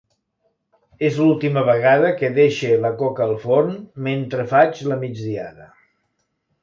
És 1.09 1.19
l’última 1.23 1.63
vegada 1.67 2.09
que 2.21 2.31
deixe 2.37 2.71
la 2.87 2.91
coca 3.03 3.25
al 3.27 3.35
forn 3.47 3.77
mentre 4.09 4.47
faig 4.55 4.83
la 4.93 4.99
migdiada. 5.05 5.69